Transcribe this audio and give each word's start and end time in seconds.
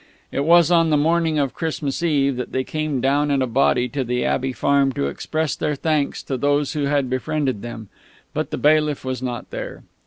It 0.31 0.45
was 0.45 0.71
on 0.71 0.89
the 0.89 0.97
morning 0.97 1.37
of 1.37 1.53
Christmas 1.53 2.01
Eve 2.01 2.35
that 2.37 2.51
they 2.53 2.63
came 2.63 3.01
down 3.01 3.29
in 3.29 3.43
a 3.43 3.45
body 3.45 3.87
to 3.89 4.03
the 4.03 4.25
Abbey 4.25 4.51
Farm 4.51 4.91
to 4.93 5.05
express 5.05 5.55
their 5.55 5.75
thanks 5.75 6.23
to 6.23 6.37
those 6.37 6.73
who 6.73 6.85
had 6.85 7.07
befriended 7.07 7.61
them; 7.61 7.87
but 8.33 8.49
the 8.49 8.57
bailiff 8.57 9.05
was 9.05 9.21
not 9.21 9.51
there. 9.51 9.83